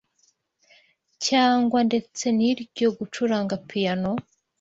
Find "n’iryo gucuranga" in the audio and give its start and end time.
2.37-3.53